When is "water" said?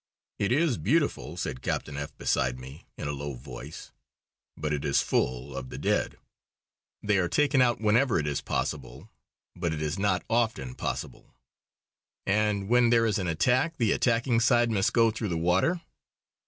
15.37-15.81